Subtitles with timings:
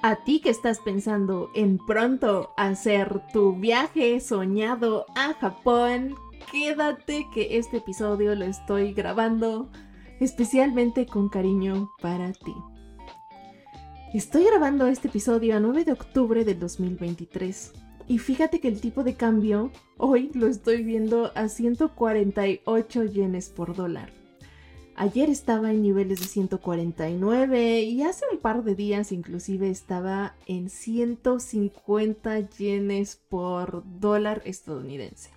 [0.00, 6.14] A ti que estás pensando en pronto hacer tu viaje soñado a Japón,
[6.52, 9.68] quédate que este episodio lo estoy grabando
[10.20, 12.54] especialmente con cariño para ti.
[14.14, 17.72] Estoy grabando este episodio a 9 de octubre del 2023
[18.06, 23.74] y fíjate que el tipo de cambio hoy lo estoy viendo a 148 yenes por
[23.74, 24.17] dólar.
[25.00, 30.70] Ayer estaba en niveles de 149 y hace un par de días inclusive estaba en
[30.70, 35.30] 150 yenes por dólar estadounidense.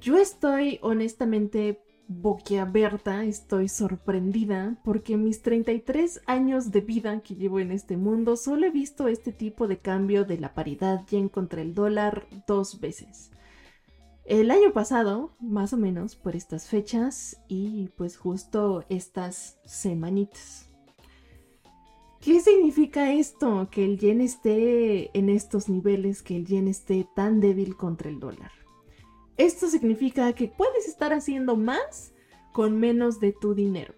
[0.00, 7.72] Yo estoy honestamente boquiabierta, estoy sorprendida porque mis 33 años de vida que llevo en
[7.72, 11.74] este mundo solo he visto este tipo de cambio de la paridad yen contra el
[11.74, 13.32] dólar dos veces.
[14.24, 20.68] El año pasado, más o menos por estas fechas y pues justo estas semanitas.
[22.20, 23.68] ¿Qué significa esto?
[23.68, 28.20] Que el yen esté en estos niveles, que el yen esté tan débil contra el
[28.20, 28.52] dólar.
[29.38, 32.14] Esto significa que puedes estar haciendo más
[32.52, 33.94] con menos de tu dinero.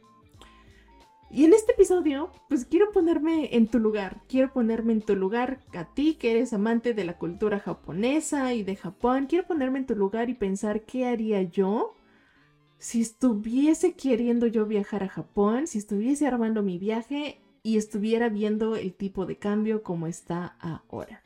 [1.35, 5.59] Y en este episodio, pues quiero ponerme en tu lugar, quiero ponerme en tu lugar
[5.73, 9.87] a ti que eres amante de la cultura japonesa y de Japón, quiero ponerme en
[9.87, 11.97] tu lugar y pensar qué haría yo
[12.79, 18.77] si estuviese queriendo yo viajar a Japón, si estuviese armando mi viaje y estuviera viendo
[18.77, 21.23] el tipo de cambio como está ahora.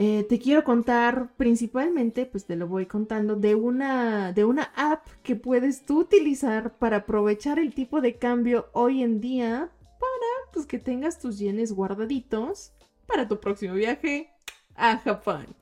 [0.00, 5.04] Eh, te quiero contar principalmente, pues te lo voy contando, de una, de una app
[5.24, 10.66] que puedes tú utilizar para aprovechar el tipo de cambio hoy en día para pues,
[10.66, 12.72] que tengas tus yenes guardaditos
[13.08, 14.30] para tu próximo viaje
[14.76, 15.56] a Japón.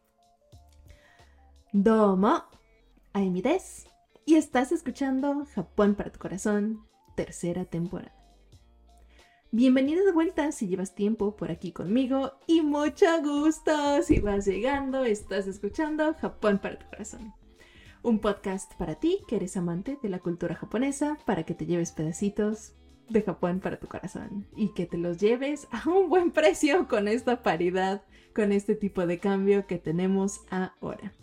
[1.72, 2.44] Domo,
[3.14, 3.86] Aimi des,
[4.26, 8.15] y estás escuchando Japón para tu corazón, tercera temporada.
[9.58, 15.06] Bienvenido de vuelta si llevas tiempo por aquí conmigo y mucho gusto si vas llegando,
[15.06, 17.32] estás escuchando Japón para tu corazón.
[18.02, 21.92] Un podcast para ti que eres amante de la cultura japonesa para que te lleves
[21.92, 22.74] pedacitos
[23.08, 27.08] de Japón para tu corazón y que te los lleves a un buen precio con
[27.08, 31.14] esta paridad, con este tipo de cambio que tenemos ahora.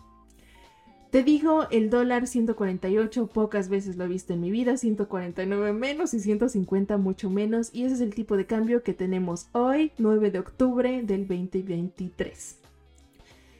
[1.14, 6.12] Te digo, el dólar 148 pocas veces lo he visto en mi vida, 149 menos
[6.12, 10.32] y 150 mucho menos, y ese es el tipo de cambio que tenemos hoy, 9
[10.32, 12.58] de octubre del 2023.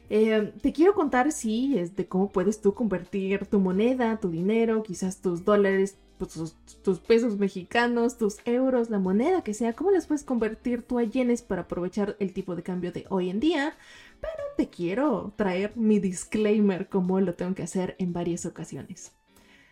[0.09, 4.83] Eh, te quiero contar, sí, es de cómo puedes tú convertir tu moneda, tu dinero,
[4.83, 9.91] quizás tus dólares, pues, tus, tus, pesos mexicanos, tus euros, la moneda que sea, cómo
[9.91, 13.39] las puedes convertir tú a yenes para aprovechar el tipo de cambio de hoy en
[13.39, 13.75] día
[14.25, 19.13] pero te quiero traer mi disclaimer como lo tengo que hacer en varias ocasiones.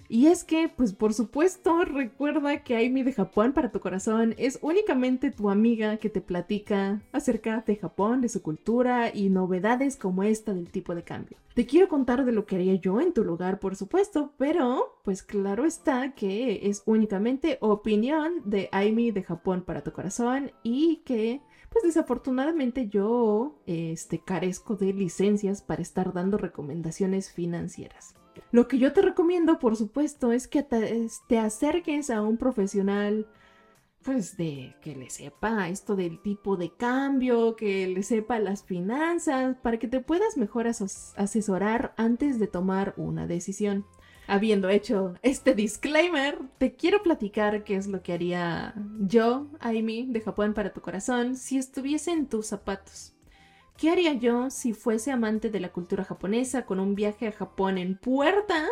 [0.09, 4.59] Y es que, pues por supuesto, recuerda que Aimi de Japón para tu corazón es
[4.61, 10.21] únicamente tu amiga que te platica acerca de Japón, de su cultura y novedades como
[10.21, 11.37] esta del tipo de cambio.
[11.55, 15.23] Te quiero contar de lo que haría yo en tu lugar, por supuesto, pero pues
[15.23, 21.41] claro está que es únicamente opinión de Aimi de Japón para tu corazón y que
[21.73, 28.15] pues desafortunadamente yo este, carezco de licencias para estar dando recomendaciones financieras.
[28.51, 33.27] Lo que yo te recomiendo, por supuesto, es que te, acerques a un profesional,
[34.03, 39.57] pues de que le sepa esto del tipo de cambio, que le sepa las finanzas,
[39.63, 43.85] para que te puedas mejor asesorar antes de tomar una decisión.
[44.33, 50.21] Habiendo hecho este disclaimer, te quiero platicar qué es lo que haría yo, Aimi, de
[50.21, 53.13] Japón para tu corazón, si estuviese en tus zapatos.
[53.77, 57.77] ¿Qué haría yo si fuese amante de la cultura japonesa con un viaje a Japón
[57.77, 58.65] en puerta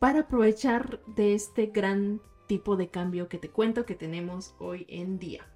[0.00, 5.20] para aprovechar de este gran tipo de cambio que te cuento que tenemos hoy en
[5.20, 5.46] día?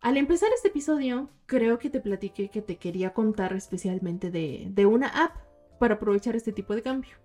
[0.00, 4.84] Al empezar este episodio, creo que te platiqué que te quería contar especialmente de, de
[4.84, 5.45] una app
[5.78, 7.16] para aprovechar este tipo de cambio.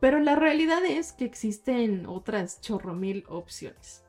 [0.00, 4.04] Pero la realidad es que existen otras chorro mil opciones.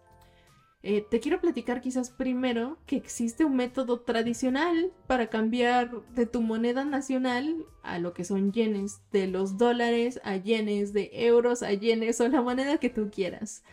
[0.88, 6.44] Eh, te quiero platicar quizás primero que existe un método tradicional para cambiar de tu
[6.44, 11.74] moneda nacional a lo que son yenes, de los dólares a yenes, de euros a
[11.74, 13.64] yenes o la moneda que tú quieras.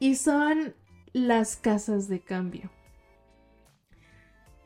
[0.00, 0.74] Y son
[1.14, 2.70] las casas de cambio.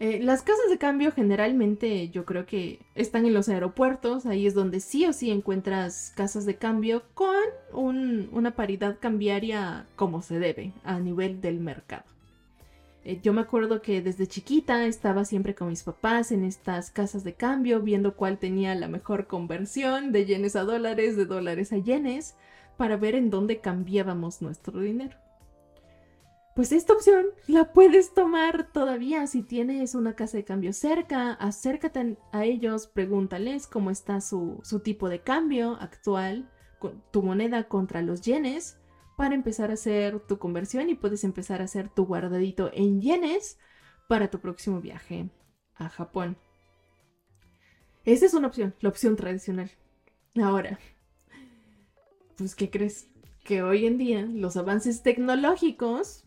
[0.00, 4.54] Eh, las casas de cambio generalmente yo creo que están en los aeropuertos, ahí es
[4.54, 10.72] donde sí o sí encuentras casas de cambio con una paridad cambiaria como se debe
[10.84, 12.04] a nivel del mercado.
[13.04, 17.24] Eh, yo me acuerdo que desde chiquita estaba siempre con mis papás en estas casas
[17.24, 21.78] de cambio viendo cuál tenía la mejor conversión de yenes a dólares, de dólares a
[21.78, 22.36] yenes,
[22.76, 25.16] para ver en dónde cambiábamos nuestro dinero.
[26.58, 32.16] Pues esta opción la puedes tomar todavía si tienes una casa de cambio cerca, acércate
[32.32, 36.50] a ellos, pregúntales cómo está su, su tipo de cambio actual,
[37.12, 38.76] tu moneda contra los yenes,
[39.16, 43.60] para empezar a hacer tu conversión y puedes empezar a hacer tu guardadito en yenes
[44.08, 45.30] para tu próximo viaje
[45.76, 46.36] a Japón.
[48.04, 49.70] Esa es una opción, la opción tradicional.
[50.34, 50.80] Ahora,
[52.36, 53.08] pues, ¿qué crees?
[53.44, 56.24] Que hoy en día los avances tecnológicos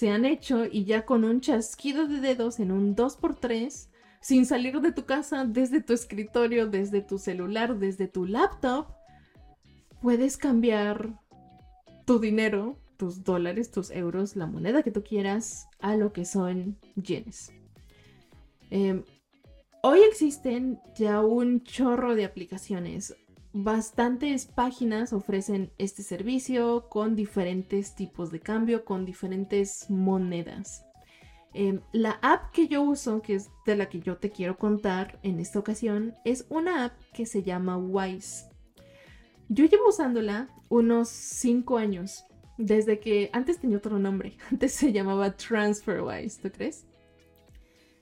[0.00, 3.90] se han hecho y ya con un chasquido de dedos en un 2x3,
[4.22, 8.86] sin salir de tu casa, desde tu escritorio, desde tu celular, desde tu laptop,
[10.00, 11.20] puedes cambiar
[12.06, 16.78] tu dinero, tus dólares, tus euros, la moneda que tú quieras, a lo que son
[16.96, 17.52] yenes.
[18.70, 19.04] Em,
[19.82, 23.14] hoy existen ya un chorro de aplicaciones.
[23.52, 30.84] Bastantes páginas ofrecen este servicio con diferentes tipos de cambio, con diferentes monedas.
[31.52, 35.18] Em, la app que yo uso, que es de la que yo te quiero contar
[35.24, 38.48] en esta ocasión, es una app que se llama Wise.
[39.48, 42.24] Yo llevo usándola unos 5 años,
[42.56, 46.86] desde que antes tenía otro nombre, antes se llamaba TransferWise, ¿tú crees?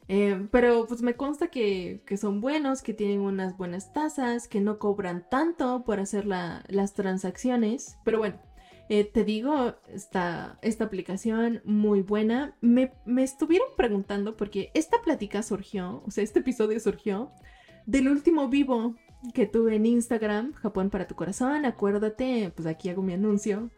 [0.08, 4.78] Eh, pero pues me consta que, son buenos, que tienen unas buenas tasas, que no
[4.78, 7.98] cobran tanto por hacer las transacciones.
[8.04, 8.40] Pero bueno,
[8.88, 12.56] eh, te digo, esta, esta aplicación muy buena.
[12.62, 17.30] Me, me estuvieron preguntando porque esta plática surgió, o sea, este episodio surgió
[17.84, 18.96] del último vivo
[19.34, 21.66] que tuve en Instagram, Japón para tu corazón.
[21.66, 23.70] Acuérdate, pues aquí hago mi anuncio.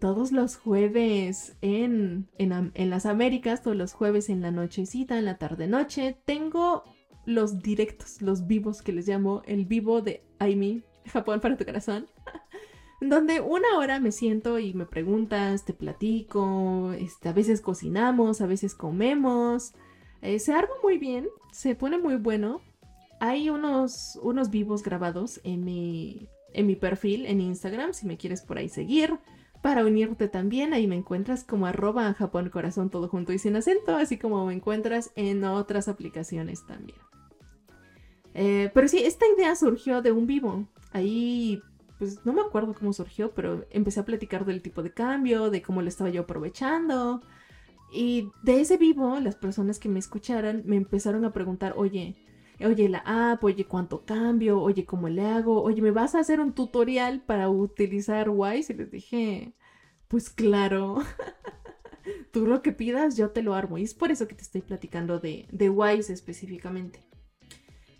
[0.00, 5.38] Todos los jueves en, en, las Américas, todos los jueves en la nochecita, en la
[5.38, 6.84] tarde-noche, tengo
[7.26, 12.06] los directos, los vivos que les llamo, el vivo de Aimi, Japón para tu corazón.
[13.00, 18.46] donde una hora me siento y me preguntas, te platico, este, a veces cocinamos, a
[18.46, 19.74] veces comemos.
[20.22, 22.60] Eh, se arma muy bien, se pone muy bueno
[23.20, 28.42] hay unos, unos vivos grabados en mi, en mi perfil en Instagram, si me quieres
[28.42, 29.18] por ahí seguir.
[29.62, 33.96] Para unirte también, ahí me encuentras como arroba Japón Corazón todo junto y sin acento,
[33.96, 36.98] así como me encuentras en otras aplicaciones también.
[38.34, 40.68] Eh, pero sí, esta idea surgió de un vivo.
[40.92, 41.60] Ahí,
[41.98, 45.60] pues no me acuerdo cómo surgió, pero empecé a platicar del tipo de cambio, de
[45.60, 47.20] cómo lo estaba yo aprovechando.
[47.92, 52.16] Y de ese vivo, las personas que me escucharan me empezaron a preguntar, oye,
[52.60, 56.40] oye la app, oye cuánto cambio, oye cómo le hago, oye, ¿me vas a hacer
[56.40, 58.72] un tutorial para utilizar Wise?
[58.72, 59.54] Y les dije,
[60.08, 60.98] pues claro,
[62.32, 63.78] tú lo que pidas yo te lo armo.
[63.78, 67.00] Y es por eso que te estoy platicando de, de Wise específicamente.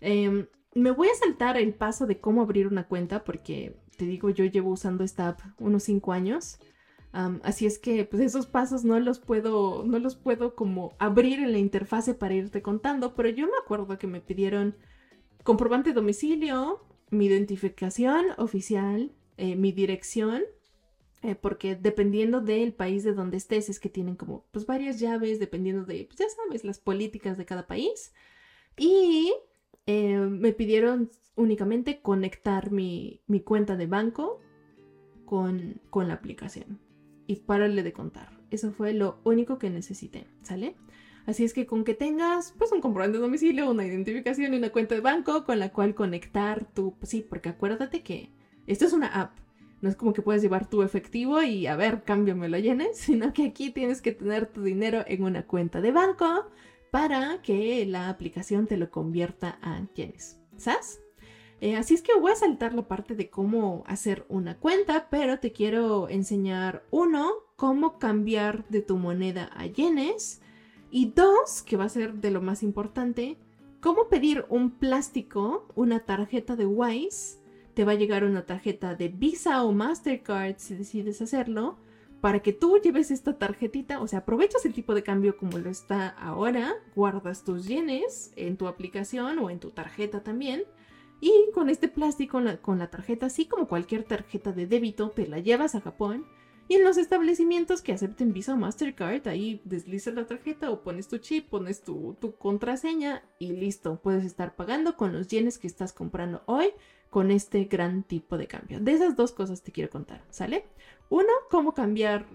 [0.01, 4.29] Em, me voy a saltar el paso de cómo abrir una cuenta porque te digo,
[4.29, 6.59] yo llevo usando esta app unos 5 años
[7.11, 11.51] así es que pues esos pasos no los puedo, no los puedo como abrir en
[11.51, 14.75] la interfase para irte contando, pero yo me acuerdo que me pidieron
[15.43, 20.43] comprobante de domicilio, mi identificación oficial, eh, mi dirección,
[21.21, 25.39] eh, porque dependiendo del país de donde estés es que tienen como pues varias llaves,
[25.39, 28.13] dependiendo de, pues, ya sabes, las políticas de cada país.
[28.77, 29.33] Y
[29.85, 34.39] eh, me pidieron únicamente conectar mi, mi cuenta de banco
[35.25, 36.79] con, con la aplicación
[37.29, 38.31] y párale de contar.
[38.49, 40.75] Eso fue lo único que necesité, ¿sale?
[41.27, 44.71] Así es que con que tengas pues un comprobante de domicilio, una identificación y una
[44.71, 46.95] cuenta de banco con la cual conectar tu...
[46.97, 48.31] Pues sí, porque acuérdate que
[48.65, 49.37] esto es una app.
[49.81, 53.31] No es como que puedes llevar tu efectivo y a ver, cámbiame lo llenes, sino
[53.31, 56.47] que aquí tienes que tener tu dinero en una cuenta de banco
[56.89, 60.41] para que la aplicación te lo convierta a yenes.
[60.57, 60.99] ¿Sabes?
[61.61, 65.39] Eh, así es que voy a saltar la parte de cómo hacer una cuenta, pero
[65.39, 70.41] te quiero enseñar uno, cómo cambiar de tu moneda a yenes
[70.89, 73.37] y dos, que va a ser de lo más importante,
[73.81, 77.39] cómo pedir un plástico, una tarjeta de Wise.
[77.73, 81.77] Te va a llegar una tarjeta de Visa o Mastercard si decides hacerlo,
[82.21, 85.69] para que tú lleves esta tarjetita, o sea, aprovechas el tipo de cambio como lo
[85.69, 90.63] está ahora, guardas tus yenes en tu aplicación o en tu tarjeta también
[91.21, 95.39] y con este plástico, con la, tarjeta, así como cualquier tarjeta de débito, te la
[95.39, 96.25] llevas a Japón.
[96.67, 101.07] Y en los establecimientos que acepten Visa o Mastercard, ahí deslizas la tarjeta o pones
[101.07, 103.99] tu chip, pones tu, tu, contraseña y listo.
[104.01, 106.71] Puedes estar pagando con los yenes que estás comprando hoy
[107.09, 108.79] con este gran tipo de cambio.
[108.79, 110.67] De esas dos cosas te quiero contar, ¿sale?
[111.09, 112.27] Uno, cómo cambiar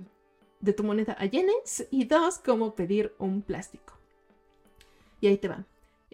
[0.61, 3.95] de tu moneda a yenes y dos, cómo pedir un plástico.
[5.21, 5.65] Y ahí te va.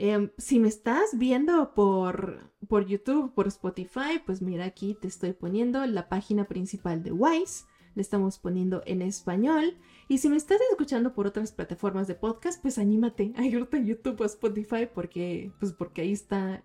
[0.02, 5.35] Em, si me estás viendo por, por YouTube, por Spotify, pues mira aquí te estoy
[5.35, 7.66] poniendo la página principal de Wise.
[7.95, 9.76] le estamos poniendo en español.
[10.09, 13.83] Y si me estás escuchando por otras plataformas de podcast, pues anímate a irte a
[13.83, 16.64] YouTube o Spotify porque, pues porque ahí está,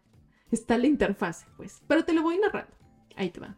[0.50, 1.84] está la interfase, pues.
[1.88, 2.74] Pero te lo voy narrando.
[3.18, 3.58] Ahí te va.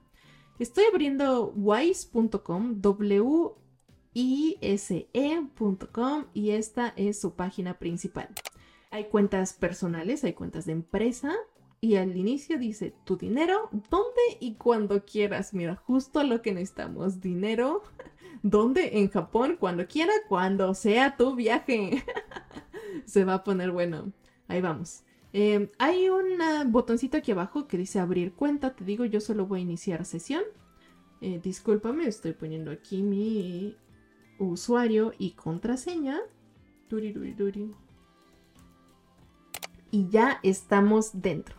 [0.58, 3.52] Estoy abriendo wise.com, w
[4.16, 8.30] i s e.com y esta es su página principal.
[8.98, 11.32] Hay cuentas personales, hay cuentas de empresa,
[11.80, 15.54] y al inicio dice tu dinero, dónde y cuando quieras.
[15.54, 17.22] Mira, justo lo que necesitamos.
[17.22, 17.84] Dinero,
[18.42, 22.04] dónde, en Japón, cuando quiera, cuando sea tu viaje.
[23.06, 24.14] Se va a poner bueno.
[24.48, 25.04] Ahí vamos.
[25.32, 26.40] Em, hay un
[26.72, 28.76] botoncito aquí abajo que dice abrir cuenta.
[28.76, 30.42] Te digo, yo solo voy a iniciar sesión.
[31.22, 33.78] Eh, discúlpame, estoy poniendo aquí mi
[34.40, 36.20] usuario y contraseña.
[39.92, 41.56] Y ya estamos dentro.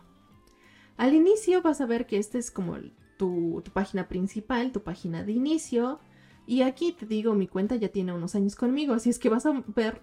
[0.97, 2.75] Al inicio vas a ver que esta es como
[3.17, 5.99] tu, página principal, tu página de inicio.
[6.45, 9.45] Y aquí te digo, mi cuenta ya tiene unos años conmigo, así es que vas
[9.45, 10.01] a ver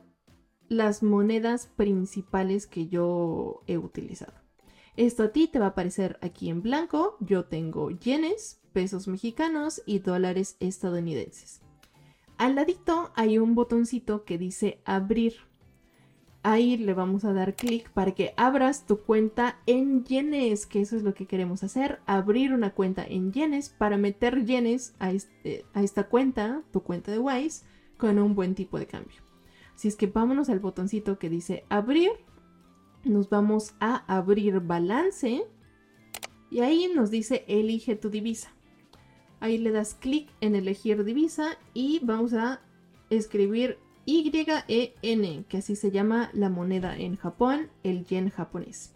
[0.68, 4.34] las monedas principales que yo he utilizado.
[4.96, 7.16] Esto a ti te va a aparecer aquí en blanco.
[7.20, 11.60] Yo tengo yenes, pesos mexicanos y dólares estadounidenses.
[12.38, 15.34] Al ladito hay un botoncito que dice abrir.
[16.48, 20.94] Ahí le vamos a dar clic para que abras tu cuenta en yenes, que eso
[20.94, 25.64] es lo que queremos hacer, abrir una cuenta en yenes para meter yenes a, este,
[25.74, 29.16] a esta cuenta, tu cuenta de Wise, con un buen tipo de cambio.
[29.74, 32.12] Así es que vámonos al botoncito que dice abrir,
[33.02, 35.42] nos vamos a abrir balance
[36.48, 38.52] y ahí nos dice elige tu divisa.
[39.40, 42.60] Ahí le das clic en elegir divisa y vamos a
[43.10, 48.94] escribir YEN, que así se llama la moneda en Japón, el yen japonés.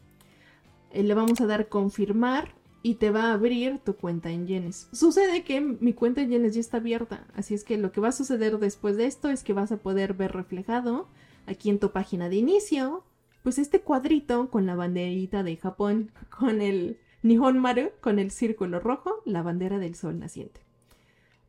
[0.92, 4.88] Eh, le vamos a dar confirmar y te va a abrir tu cuenta en yenes.
[4.92, 8.08] Sucede que mi cuenta en yenes ya está abierta, así es que lo que va
[8.08, 11.08] a suceder después de esto es que vas a poder ver reflejado
[11.46, 13.04] aquí en tu página de inicio,
[13.42, 18.80] pues este cuadrito con la banderita de Japón, con el Nihon Maru, con el círculo
[18.80, 20.60] rojo, la bandera del sol naciente.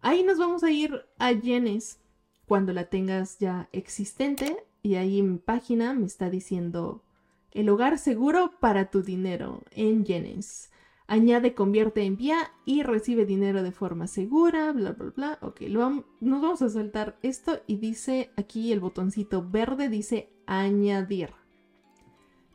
[0.01, 2.00] Ahí nos vamos a ir a yenes
[2.51, 7.01] cuando la tengas ya existente y ahí en mi página me está diciendo
[7.51, 10.70] el hogar seguro para tu dinero en yenes.
[11.08, 15.39] Añade, convierte, envía y recibe dinero de forma segura, bla, bla, bla.
[15.41, 21.29] Ok, nos vamos a saltar esto y dice aquí el botoncito verde, dice añadir.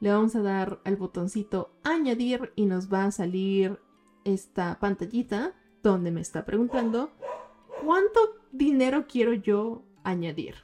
[0.01, 3.81] Le vamos a dar al botoncito añadir y nos va a salir
[4.25, 7.13] esta pantallita donde me está preguntando
[7.83, 8.21] cuánto
[8.53, 10.57] dinero quiero yo añadir.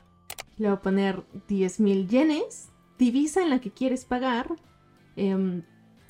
[0.58, 4.56] Le voy a poner 10.000 yenes, divisa en la que quieres pagar.
[5.16, 5.62] Em,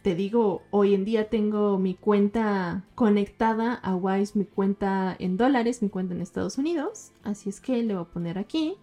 [0.03, 5.81] te digo, hoy en día tengo mi cuenta conectada a Wise, mi cuenta en dólares,
[5.81, 7.13] mi cuenta en Estados Unidos.
[7.23, 8.75] Así es que le voy a poner aquí.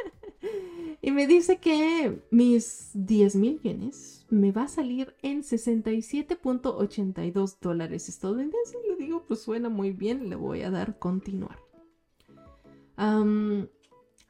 [1.02, 8.10] y me dice que mis 10 mil yenes me va a salir en 67.82 dólares
[8.10, 8.76] estadounidenses.
[8.90, 11.60] Le digo, pues suena muy bien, le voy a dar continuar.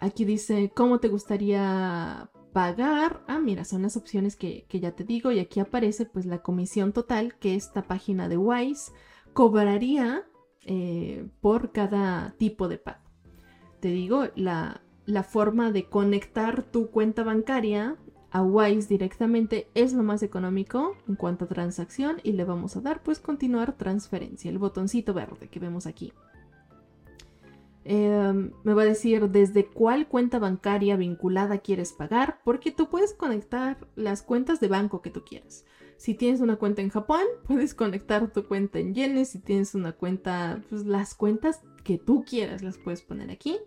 [0.01, 3.23] Aquí dice, ¿cómo te gustaría pagar?
[3.27, 6.91] Ah, mira, son las opciones que, ya te digo y aquí aparece pues la comisión
[6.91, 8.91] total que esta página de Wise
[9.33, 10.25] cobraría
[10.65, 13.11] eh, por cada tipo de pago.
[13.79, 17.95] Te digo, la, la forma de conectar tu cuenta bancaria
[18.31, 22.81] a Wise directamente es lo más económico en cuanto a transacción y le vamos a
[22.81, 26.11] dar pues continuar transferencia, el botoncito verde que vemos aquí.
[27.83, 33.13] Em, me va a decir desde cuál cuenta bancaria vinculada quieres pagar, porque tú puedes
[33.13, 35.65] conectar las cuentas de banco que tú quieras.
[35.97, 39.29] Si tienes una cuenta en Japón, puedes conectar tu cuenta en yenes.
[39.29, 43.57] Si tienes una cuenta, pues las cuentas que tú quieras las puedes poner aquí.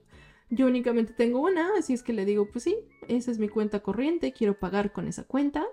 [0.50, 2.76] Yo únicamente tengo una, así es que le digo, pues sí,
[3.08, 5.64] esa es mi cuenta corriente, quiero pagar con esa cuenta.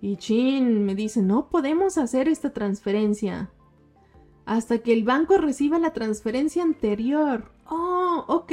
[0.00, 3.52] Y Chin me dice, no podemos hacer esta transferencia
[4.44, 7.50] hasta que el banco reciba la transferencia anterior.
[7.66, 8.52] Oh, ok.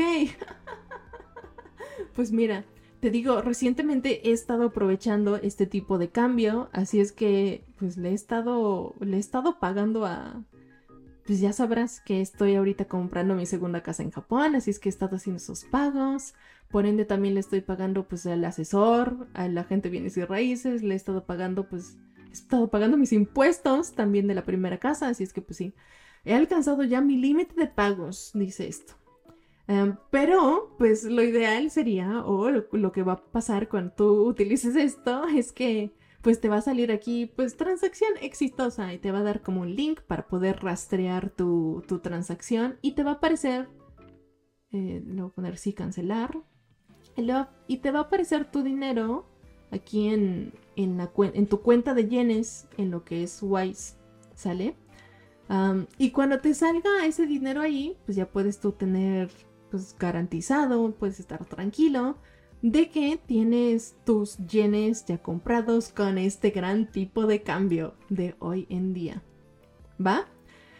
[2.16, 2.66] pues mira,
[3.00, 8.10] te digo, recientemente he estado aprovechando este tipo de cambio, así es que pues le
[8.10, 10.44] he estado le he estado pagando a
[11.26, 14.90] pues ya sabrás que estoy ahorita comprando mi segunda casa en Japón, así es que
[14.90, 16.34] he estado haciendo esos pagos.
[16.72, 20.82] Por ende también le estoy pagando pues al asesor, a la gente bienes y raíces,
[20.82, 21.98] le he estado pagando pues
[22.30, 25.74] he estado pagando mis impuestos también de la primera casa, así es que pues sí,
[26.26, 28.94] he alcanzado ya mi límite de pagos, dice esto.
[29.68, 34.76] Em, pero, pues lo ideal sería, o lo, que va a pasar cuando tú utilices
[34.76, 35.92] esto, es que
[36.24, 39.62] pues te va a salir aquí, pues transacción exitosa y te va a dar como
[39.62, 43.70] un link para poder rastrear tu, transacción y te va a aparecer,
[44.72, 46.44] eh, le voy a poner sí, cancelar,
[47.68, 49.26] y te va a aparecer tu dinero
[49.72, 53.96] aquí en, en, tu cuenta de yenes, en lo que es Wise,
[54.36, 54.76] ¿sale?
[55.98, 59.32] y cuando te salga ese dinero ahí, pues ya puedes tú tener
[59.72, 62.18] pues garantizado, puedes estar tranquilo
[62.62, 68.68] de que tienes tus yenes ya comprados con este gran tipo de cambio de hoy
[68.70, 69.24] en día.
[70.06, 70.28] ¿Va?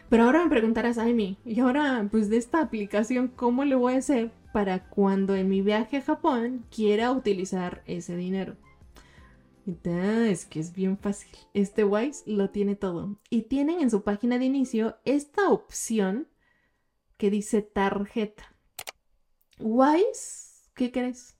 [0.10, 3.98] Pero ahora me preguntarás, Amy, y ahora pues de esta aplicación, ¿cómo le voy a
[3.98, 8.56] hacer para cuando en mi viaje a Japón quiera utilizar ese dinero?
[9.84, 11.30] Es que es bien fácil.
[11.54, 13.20] Este Wise lo tiene todo.
[13.30, 16.28] Y tienen en su página de inicio esta opción
[17.18, 18.56] que dice tarjeta.
[19.60, 21.38] Wise, ¿qué crees?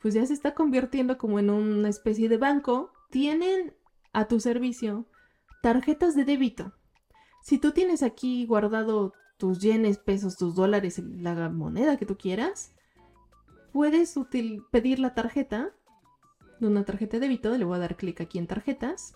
[0.00, 2.92] Pues ya se está convirtiendo como en una especie de banco.
[3.10, 3.74] Tienen
[4.12, 5.06] a tu servicio
[5.62, 6.72] tarjetas de débito.
[7.42, 12.72] Si tú tienes aquí guardado tus yenes, pesos, tus dólares, la moneda que tú quieras,
[13.72, 14.14] puedes
[14.70, 15.74] pedir la tarjeta
[16.66, 17.56] de una tarjeta de débito.
[17.56, 19.14] Le voy a dar clic aquí en tarjetas.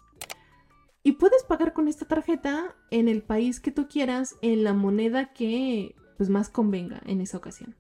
[1.03, 5.33] Y puedes pagar con esta tarjeta en el país que tú quieras, en la moneda
[5.33, 7.77] que pues, más convenga en esa ocasión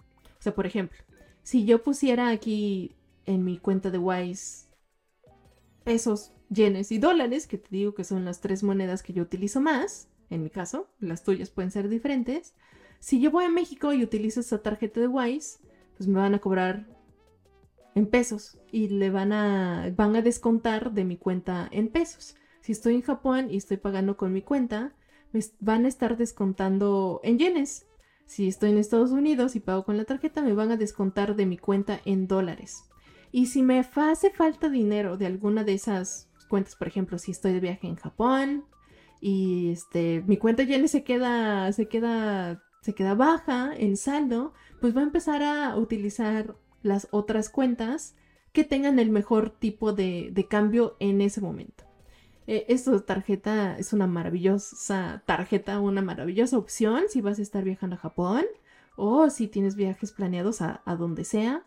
[0.46, 0.98] sea, por ejemplo,
[1.42, 4.68] si yo pusiera aquí en mi cuenta de Wise
[5.82, 9.60] pesos, yenes y dólares, que te digo que son las tres monedas que yo utilizo
[9.60, 12.54] más, en mi caso, las tuyas pueden ser diferentes.
[13.00, 15.58] Si yo voy a México y utilizo esta tarjeta de Wise,
[15.96, 16.86] pues me van a cobrar
[17.96, 22.36] en pesos y le van a, van a descontar de mi cuenta en pesos.
[22.60, 24.94] Si estoy en Japón y estoy pagando con mi cuenta,
[25.32, 27.86] me van a estar descontando en yenes.
[28.26, 31.46] Si estoy en Estados Unidos y pago con la tarjeta, me van a descontar de
[31.46, 32.84] mi cuenta en dólares.
[33.32, 37.54] Y si me hace falta dinero de alguna de esas cuentas, por ejemplo, si estoy
[37.54, 38.66] de viaje en Japón
[39.22, 44.94] y este mi cuenta ya se queda se queda se queda baja en saldo, pues
[44.94, 48.14] va a empezar a utilizar las otras cuentas
[48.52, 51.86] que tengan el mejor tipo de cambio en ese momento.
[52.46, 57.96] Eh, esta tarjeta es una maravillosa tarjeta, una maravillosa opción si vas a estar viajando
[57.96, 58.44] a Japón
[58.96, 61.64] o si tienes viajes planeados a, donde sea.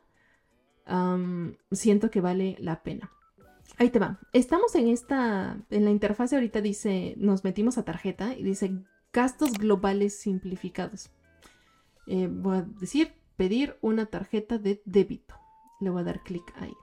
[1.71, 3.11] siento que vale la pena.
[3.77, 4.19] Ahí te va.
[4.33, 8.71] Estamos en esta, en la interfase ahorita dice, nos metimos a tarjeta y dice
[9.13, 11.11] gastos globales simplificados.
[12.07, 15.33] Eh, voy a decir pedir una tarjeta de débito.
[15.79, 16.75] Le voy a dar clic ahí.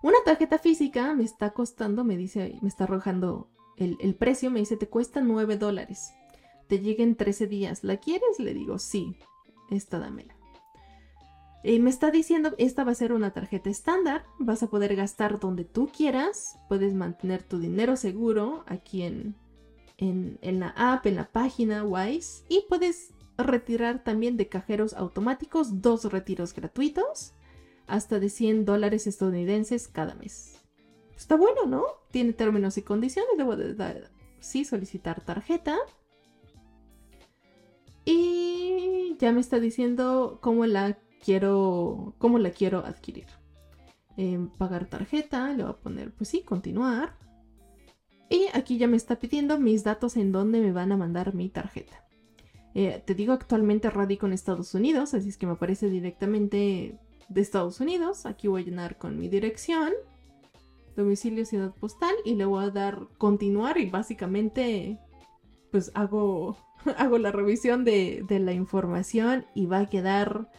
[0.00, 4.76] Una tarjeta física me está costando, me dice, me está arrojando el, precio, me dice,
[4.76, 6.12] te cuesta 9 dólares.
[6.68, 7.82] Te llega en 13 días.
[7.82, 8.38] ¿La quieres?
[8.38, 9.16] Le digo, sí.
[9.68, 10.36] Esta dámela.
[11.64, 15.64] Me está diciendo, esta va a ser una tarjeta estándar, vas a poder gastar donde
[15.64, 19.34] tú quieras, puedes mantener tu dinero seguro aquí en,
[19.96, 25.82] en, en, la app, en la página Wise, y puedes retirar también de cajeros automáticos
[25.82, 27.34] dos retiros gratuitos
[27.86, 30.64] hasta de 100 dólares estadounidenses cada mes.
[31.16, 31.84] Está bueno, ¿no?
[32.10, 33.30] Tiene términos y condiciones.
[33.36, 35.76] Debo de dar, sí, solicitar tarjeta.
[38.04, 43.26] Y ya me está diciendo cómo la quiero, cómo la quiero adquirir.
[44.58, 47.16] pagar tarjeta, le voy a poner, pues sí, continuar.
[48.28, 51.48] Y aquí ya me está pidiendo mis datos en donde me van a mandar mi
[51.48, 52.05] tarjeta.
[52.78, 56.98] Eh, te digo, actualmente radico en Estados Unidos, así es que me aparece directamente
[57.30, 58.26] de Estados Unidos.
[58.26, 59.94] Aquí voy a llenar con mi dirección,
[60.94, 64.98] domicilio, ciudad postal y le voy a dar continuar y básicamente
[65.70, 66.58] pues hago,
[66.98, 70.50] hago la revisión de, de la información y va a quedar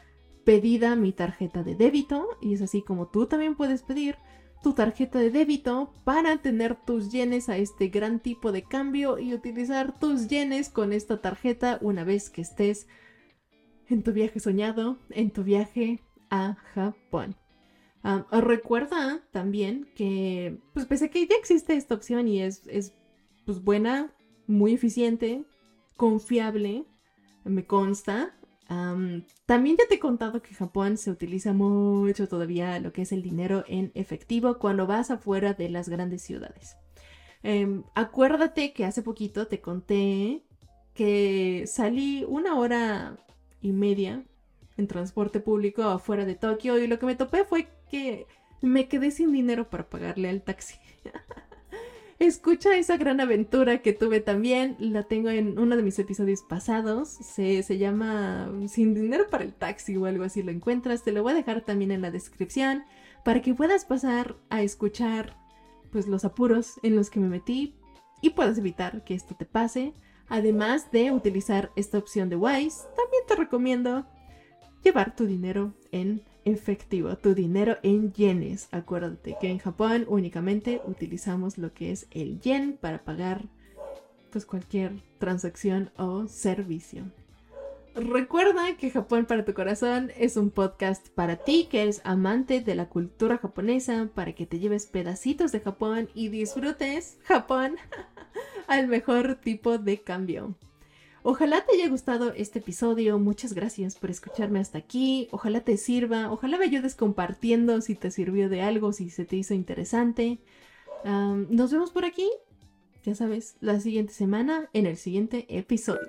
[0.43, 4.15] pedida mi tarjeta de débito y es así como tú también puedes pedir
[4.67, 9.33] tu tarjeta de débito para tener tus yenes a este gran tipo de cambio y
[9.33, 12.85] utilizar tus yenes con esta tarjeta una vez que estés
[13.87, 17.37] en tu viaje soñado, en tu viaje a Japón.
[18.29, 22.93] recuerda también que, pues pese a que ya existe esta opción y es, es
[23.45, 24.13] pues, buena,
[24.47, 25.45] muy eficiente,
[25.95, 26.83] confiable,
[27.45, 28.37] me consta.
[28.67, 33.21] También ya te he contado que Japón se utiliza mucho todavía lo que es el
[33.21, 36.75] dinero en efectivo cuando vas afuera de las grandes ciudades.
[37.43, 40.43] Em, acuérdate que hace poquito te conté
[40.93, 43.17] que salí una hora
[43.61, 44.25] y media
[44.77, 48.27] en transporte público afuera de Tokio y lo que me topé fue que
[48.61, 50.75] me quedé sin dinero para pagarle al taxi.
[52.19, 57.09] Escucha esa gran aventura que tuve también, la tengo en uno de mis episodios pasados,
[57.09, 61.21] se, se llama Sin dinero para el taxi o algo así, lo encuentras, te lo
[61.21, 62.85] voy a dejar también en la descripción
[63.23, 65.37] para que puedas pasar a escuchar
[65.91, 67.75] pues los apuros en los que me metí
[68.21, 69.93] y puedas evitar que esto te pase.
[70.27, 74.05] Además de utilizar esta opción de Wise, también te recomiendo
[74.83, 78.69] llevar tu dinero en efectivo, tu dinero en yenes.
[78.71, 83.45] Acuérdate que en Japón únicamente utilizamos lo que es el yen para pagar
[84.31, 87.03] pues cualquier transacción o servicio.
[87.95, 92.75] Recuerda que Japón para tu corazón es un podcast para ti que eres amante de
[92.75, 97.77] la cultura japonesa, para que te lleves pedacitos de Japón y disfrutes Japón
[98.67, 100.55] al mejor tipo de cambio.
[101.29, 103.19] Ojalá te haya gustado este episodio.
[103.19, 105.27] Muchas gracias por escucharme hasta aquí.
[105.31, 106.31] Ojalá te sirva.
[106.31, 110.39] Ojalá me compartiendo si te sirvió de algo, si se te hizo interesante.
[111.03, 112.31] Nos vemos por aquí,
[113.03, 116.07] ya sabes, la siguiente semana en el siguiente episodio.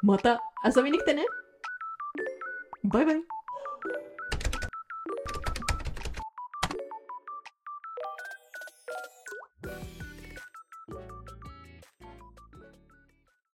[0.00, 0.80] Mata, hasta
[2.84, 3.35] Bye bye.